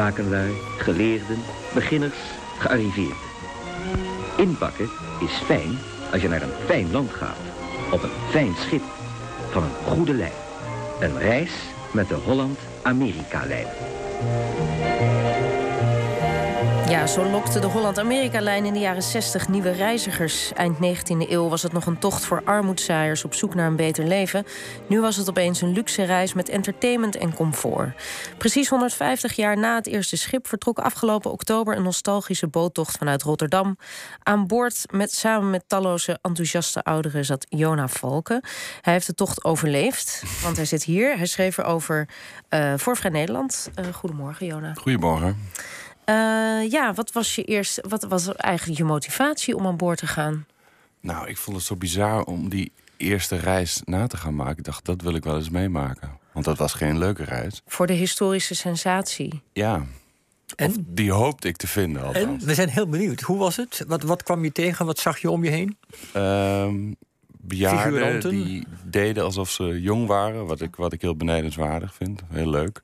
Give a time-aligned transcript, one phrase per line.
[0.00, 1.42] Zakenlui, geleerden,
[1.74, 2.16] beginners,
[2.58, 3.28] gearriveerden.
[4.36, 5.78] Inpakken is fijn
[6.12, 7.36] als je naar een fijn land gaat.
[7.90, 8.82] Op een fijn schip.
[9.50, 10.32] Van een goede lijn.
[11.00, 11.52] Een reis
[11.92, 13.66] met de Holland-Amerika-lijn.
[16.90, 20.52] Ja, zo lokte de Holland-Amerika-lijn in de jaren 60 nieuwe reizigers.
[20.52, 24.04] Eind 19e eeuw was het nog een tocht voor armoedzaaiers op zoek naar een beter
[24.04, 24.46] leven.
[24.88, 28.02] Nu was het opeens een luxe reis met entertainment en comfort.
[28.38, 33.76] Precies 150 jaar na het eerste schip vertrok afgelopen oktober een nostalgische boottocht vanuit Rotterdam.
[34.22, 38.40] Aan boord met, samen met talloze enthousiaste ouderen zat Jona Valken.
[38.80, 41.16] Hij heeft de tocht overleefd, want hij zit hier.
[41.16, 42.08] Hij schreef erover
[42.50, 43.70] uh, voor Vrij Nederland.
[43.78, 44.74] Uh, goedemorgen, Jona.
[44.74, 45.36] Goedemorgen.
[46.10, 47.80] Uh, ja, wat was je eerst?
[47.88, 50.46] Wat was eigenlijk je motivatie om aan boord te gaan?
[51.00, 54.58] Nou, ik vond het zo bizar om die eerste reis na te gaan maken.
[54.58, 56.18] Ik dacht, dat wil ik wel eens meemaken.
[56.32, 57.62] Want dat was geen leuke reis.
[57.66, 59.42] Voor de historische sensatie.
[59.52, 59.86] Ja.
[60.56, 60.68] En?
[60.68, 62.02] Of die hoopte ik te vinden.
[62.02, 62.42] Althans.
[62.42, 63.20] En we zijn heel benieuwd.
[63.20, 63.84] Hoe was het?
[63.86, 64.86] Wat, wat kwam je tegen?
[64.86, 65.76] Wat zag je om je heen?
[66.16, 66.96] Um,
[67.28, 70.46] bejaarden die deden alsof ze jong waren.
[70.46, 72.20] Wat ik, wat ik heel benedenswaardig vind.
[72.28, 72.82] Heel leuk.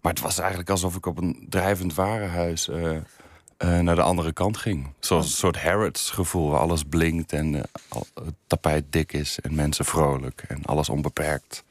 [0.00, 2.98] Maar het was eigenlijk alsof ik op een drijvend warenhuis uh, uh,
[3.78, 4.92] naar de andere kant ging.
[5.00, 7.60] Zoals een soort Harrods gevoel, waar alles blinkt en uh,
[8.14, 11.64] het tapijt dik is en mensen vrolijk en alles onbeperkt.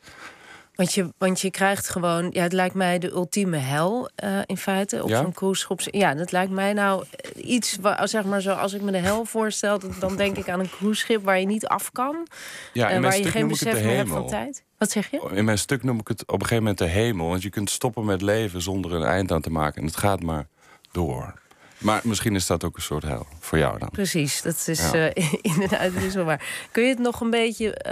[0.76, 4.10] Want je, want je krijgt gewoon, ja, het lijkt mij de ultieme hel
[4.46, 5.22] in feite op ja?
[5.22, 5.94] zo'n cruiseschip.
[5.96, 9.26] Ja, dat lijkt mij nou iets, waar, zeg maar zo, als ik me de hel
[9.26, 12.28] voorstel, dan denk ik aan een cruiseschip waar je niet af kan.
[12.74, 14.64] Ja, en waar je geen besef meer hebt van tijd.
[14.80, 15.30] Wat zeg je?
[15.34, 17.28] In mijn stuk noem ik het op een gegeven moment de hemel.
[17.28, 19.82] Want je kunt stoppen met leven zonder een eind aan te maken.
[19.82, 20.48] En het gaat maar
[20.92, 21.34] door.
[21.78, 23.90] Maar misschien is dat ook een soort hel voor jou dan.
[23.90, 25.16] Precies, dat is ja.
[25.16, 26.68] uh, inderdaad is wel waar.
[26.72, 27.86] Kun je het nog een beetje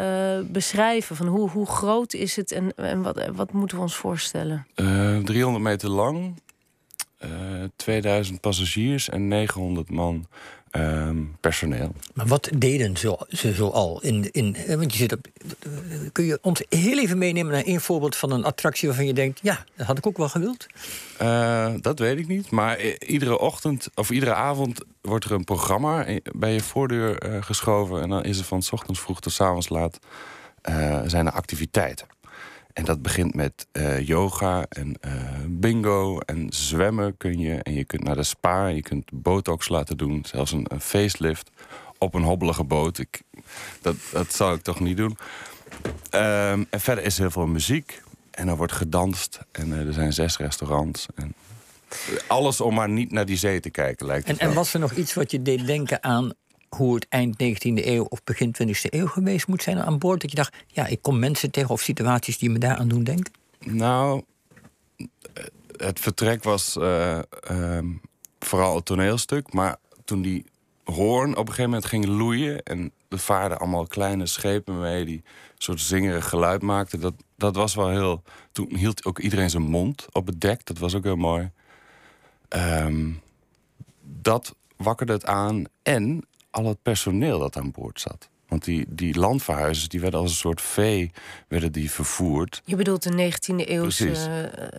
[0.44, 1.16] uh, beschrijven?
[1.16, 4.68] Van hoe, hoe groot is het en, en wat, wat moeten we ons voorstellen?
[4.76, 6.42] Uh, 300 meter lang,
[7.75, 10.28] 2000 passagiers en 900 man
[10.72, 11.91] Um, personeel.
[12.13, 14.01] Maar wat deden ze, ze zo al?
[14.01, 15.28] In, in, want je zit op,
[16.11, 19.39] kun je ons heel even meenemen naar één voorbeeld van een attractie waarvan je denkt:
[19.44, 20.67] ja, dat had ik ook wel gewild?
[21.22, 22.50] Uh, dat weet ik niet.
[22.50, 26.05] Maar iedere ochtend of iedere avond wordt er een programma
[26.35, 28.01] bij je voordeur uh, geschoven.
[28.01, 29.99] En dan is er van s ochtends vroeg tot s avonds laat
[30.69, 32.07] uh, zijn er activiteiten.
[32.78, 35.12] En dat begint met uh, yoga en uh,
[35.48, 37.54] bingo en zwemmen kun je.
[37.64, 40.26] En je kunt naar de spa, je kunt botox laten doen.
[40.26, 41.50] Zelfs een, een facelift
[41.98, 42.98] op een hobbelige boot.
[42.98, 43.22] Ik,
[43.82, 45.18] dat, dat zou ik toch niet doen.
[46.12, 48.02] Um, en verder is er heel veel muziek.
[48.32, 49.40] En er wordt gedanst.
[49.52, 51.06] En uh, er zijn zes restaurants.
[51.16, 51.34] En
[52.28, 54.80] alles om maar niet naar die zee te kijken, lijkt het En, en was er
[54.80, 56.32] nog iets wat je deed denken aan
[56.69, 60.22] hoe het eind 19e eeuw of begin 20e eeuw geweest moet zijn aan boord?
[60.22, 63.33] Dat je dacht, ja, ik kom mensen tegen of situaties die me daaraan doen denken?
[63.59, 64.23] Nou,
[65.78, 67.19] het vertrek was uh,
[67.51, 67.79] uh,
[68.39, 69.53] vooral het toneelstuk.
[69.53, 70.45] Maar toen die
[70.83, 72.63] hoorn op een gegeven moment ging loeien...
[72.63, 75.23] en er vaarden allemaal kleine schepen mee die een
[75.57, 76.99] soort zingerig geluid maakten...
[76.99, 78.23] Dat, dat was wel heel...
[78.51, 80.66] Toen hield ook iedereen zijn mond op het dek.
[80.66, 81.51] Dat was ook heel mooi.
[82.49, 83.22] Um,
[84.01, 85.63] dat wakkerde het aan.
[85.84, 88.29] En al het personeel dat aan boord zat.
[88.47, 91.12] Want die, die landverhuizers die werden als een soort vee
[91.47, 92.62] werden die vervoerd.
[92.66, 94.09] Je bedoelt de 19e eeuwse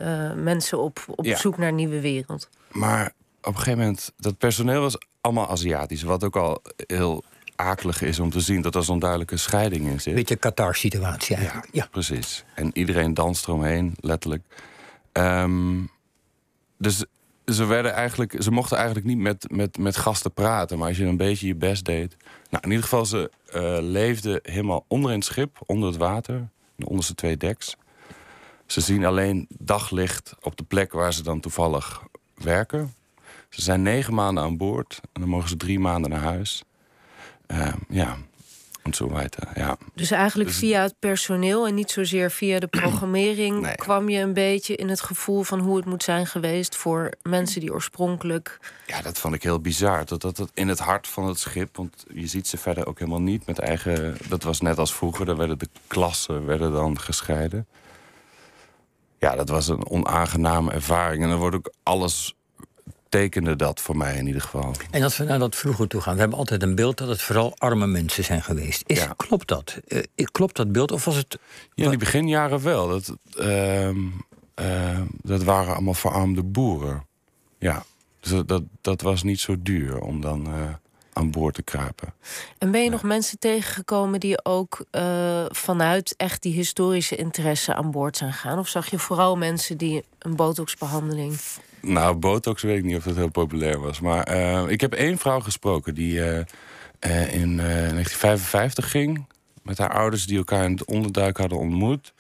[0.01, 2.49] uh, mensen op, op zoek naar een nieuwe wereld.
[2.73, 6.03] Maar op een gegeven moment, dat personeel was allemaal Aziatisch.
[6.03, 7.25] Wat ook al heel
[7.57, 10.15] akelig is om te zien dat er zo'n duidelijke scheiding in zit.
[10.15, 11.69] Beetje Qatar-situatie eigenlijk.
[11.73, 12.45] Ja, ja, precies.
[12.55, 14.43] En iedereen danst eromheen, letterlijk.
[15.13, 15.91] Um,
[16.79, 17.05] dus
[17.53, 20.79] ze, werden eigenlijk, ze mochten eigenlijk niet met, met, met gasten praten.
[20.79, 22.17] Maar als je een beetje je best deed.
[22.51, 26.49] Nou, in ieder geval, ze uh, leefden helemaal onder in het schip, onder het water.
[26.77, 27.77] De onderste twee deks.
[28.67, 32.03] Ze zien alleen daglicht op de plek waar ze dan toevallig
[32.35, 32.95] werken.
[33.49, 36.63] Ze zijn negen maanden aan boord en dan mogen ze drie maanden naar huis.
[37.47, 38.17] Uh, ja,
[38.97, 39.49] weiter.
[39.55, 39.77] Ja.
[39.95, 40.59] Dus eigenlijk dus...
[40.59, 43.75] via het personeel en niet zozeer via de programmering nee.
[43.75, 47.61] kwam je een beetje in het gevoel van hoe het moet zijn geweest voor mensen
[47.61, 48.59] die oorspronkelijk.
[48.87, 50.05] Ja, dat vond ik heel bizar.
[50.05, 52.99] Dat, dat, dat in het hart van het schip, want je ziet ze verder ook
[52.99, 54.17] helemaal niet met eigen.
[54.29, 57.67] Dat was net als vroeger, dan werden de klassen werden dan gescheiden.
[59.19, 61.23] Ja, dat was een onaangename ervaring.
[61.23, 62.37] En dan wordt ook alles
[63.09, 64.75] tekende dat voor mij in ieder geval.
[64.91, 67.23] En als we naar dat vroeger toe gaan, we hebben altijd een beeld dat het
[67.23, 68.83] vooral arme mensen zijn geweest.
[68.87, 69.15] Is, Ja.
[69.17, 69.79] Klopt dat?
[69.87, 70.03] Eh,
[70.33, 70.93] klopt dat beeld?
[70.93, 71.39] Of was het.
[71.75, 72.89] Ja, in die beginjaren wel.
[72.89, 73.97] Dat, ehm,
[74.55, 77.07] ehm, dat waren allemaal verarmde boeren.
[77.59, 77.85] Ja,
[78.21, 80.75] dus dat, dat, dat was niet zo duur om dan eh,
[81.19, 82.15] aan boord te kruipen.
[82.59, 87.91] En ben je nog mensen tegengekomen die ook uh, vanuit echt die historische interesse aan
[87.91, 88.59] boord zijn gegaan?
[88.59, 91.39] Of zag je vooral mensen die een botoxbehandeling
[91.81, 94.01] nou, botox weet ik niet of dat heel populair was.
[94.01, 99.27] Maar uh, ik heb één vrouw gesproken die uh, uh, in 1955 ging.
[99.63, 102.13] Met haar ouders die elkaar in het onderduik hadden ontmoet.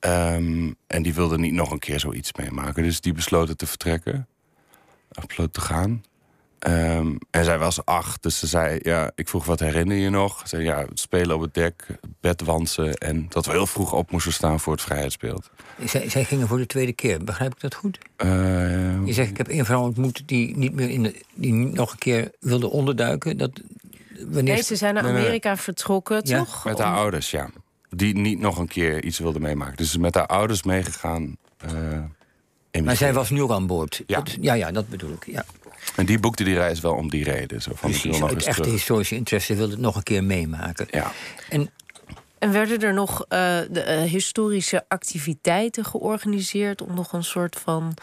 [0.00, 2.82] Um, en die wilde niet nog een keer zoiets meemaken.
[2.82, 4.26] Dus die besloten te vertrekken.
[5.12, 6.04] Of te gaan.
[6.66, 10.38] Um, en zij was acht, dus ze zei, ja, ik vroeg wat herinner je nog?
[10.38, 11.86] Ze zei, ja, spelen op het dek,
[12.20, 12.94] bedwansen...
[12.94, 15.50] en dat we heel vroeg op moesten staan voor het vrijheidsbeeld.
[15.84, 17.98] Zij, zij gingen voor de tweede keer, begrijp ik dat goed?
[18.24, 21.92] Uh, je zegt, ik heb een vrouw ontmoet die niet meer in de, die nog
[21.92, 23.36] een keer wilde onderduiken.
[23.36, 23.60] Dat,
[24.18, 24.54] wanneer...
[24.54, 25.64] Nee, ze zijn naar Amerika nee, nee.
[25.64, 26.38] vertrokken, ja?
[26.38, 26.64] toch?
[26.64, 27.50] Met haar ouders, ja.
[27.90, 29.76] Die niet nog een keer iets wilde meemaken.
[29.76, 31.36] Dus met haar ouders meegegaan...
[32.72, 34.02] Uh, maar zij was nu ook aan boord?
[34.06, 34.16] Ja.
[34.16, 35.44] Dat, ja, ja, dat bedoel ik, ja.
[35.96, 37.62] En die boekte die reis wel om die reden.
[37.62, 38.76] Zo van, Precies, uit echte terug.
[38.76, 40.86] historische interesse wilde het nog een keer meemaken.
[40.90, 41.12] Ja.
[41.48, 41.70] En,
[42.38, 43.28] en werden er nog uh,
[43.70, 46.82] de, uh, historische activiteiten georganiseerd...
[46.82, 47.94] om nog een soort van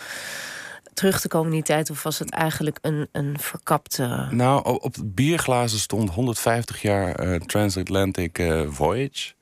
[0.93, 1.89] terug te komen in die tijd?
[1.89, 4.27] Of was het eigenlijk een, een verkapte...
[4.31, 9.33] Nou, op het bierglazen stond 150 jaar uh, Transatlantic Voyage...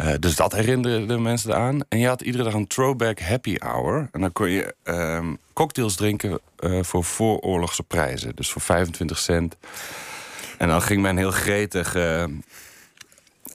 [0.00, 1.80] Uh, dus dat herinnerde de mensen aan.
[1.88, 4.08] En je had iedere dag een throwback happy hour.
[4.12, 8.36] En dan kon je uh, cocktails drinken uh, voor vooroorlogse prijzen.
[8.36, 9.56] Dus voor 25 cent.
[10.58, 11.94] En dan ging men heel gretig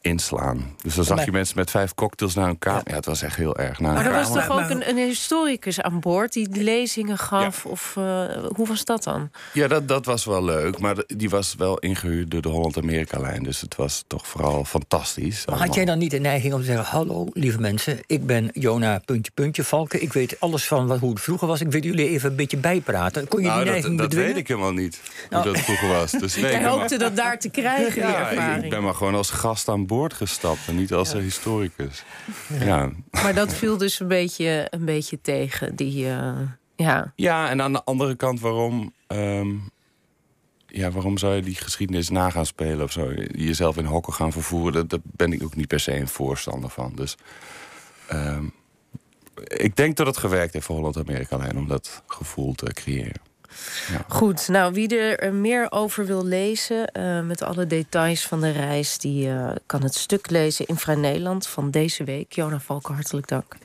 [0.02, 0.76] inslaan.
[0.82, 2.74] Dus dan zag je mensen met vijf cocktails naar elkaar.
[2.74, 2.82] Ja.
[2.86, 3.80] ja, het was echt heel erg.
[3.80, 7.64] Naar maar er was toch ook een, een, historicus aan boord die lezingen gaf?
[7.64, 7.70] Ja.
[7.70, 8.24] Of uh,
[8.56, 9.30] hoe was dat dan?
[9.54, 10.80] Ja, dat, dat was wel leuk.
[10.80, 13.44] Maar die was wel ingehuurd door de Holland-Amerika-lijn.
[13.44, 15.46] Dus het was toch vooral fantastisch.
[15.46, 16.86] Maar had jij dan niet de neiging om te zeggen...
[16.86, 20.02] hallo, lieve mensen, ik ben Jona puntje puntje Valken.
[20.02, 21.62] Ik weet alles van wat, hoe het vroeger was.
[21.62, 23.28] Ik wil jullie even een beetje bijpraten.
[23.28, 24.28] Kon je nou, die neiging dat, bedwingen?
[24.28, 25.44] Dat weet ik helemaal niet, hoe nou.
[25.44, 26.12] dat vroeger was.
[26.12, 28.64] Dus nee, Jij hoopte dat daar te krijgen, ja, die ervaring.
[28.64, 31.20] Ik ben maar gewoon als gast aan boord gestapt en niet als ja.
[31.20, 32.04] historicus.
[32.60, 32.66] Ja.
[32.66, 32.92] ja.
[33.12, 35.76] Maar dat viel dus een beetje, een beetje tegen.
[35.76, 36.40] Die, uh,
[36.76, 37.14] ja.
[37.16, 39.72] ja, en aan de andere kant, waarom, um,
[40.68, 43.14] ja, waarom zou je die geschiedenis na gaan spelen of zo?
[43.32, 46.70] Jezelf in hokken gaan vervoeren, dat, daar ben ik ook niet per se een voorstander
[46.70, 46.92] van.
[46.96, 47.18] Dus
[48.14, 48.54] um,
[49.48, 53.31] ik denk dat het gewerkt heeft voor Holland-Amerika-lijn om dat gevoel te creëren.
[53.92, 54.06] Ja.
[54.08, 58.98] Goed, nou wie er meer over wil lezen, uh, met alle details van de reis,
[58.98, 62.34] die uh, kan het stuk lezen in Vrij Nederland van deze week.
[62.34, 63.56] Jona Valken, hartelijk dank.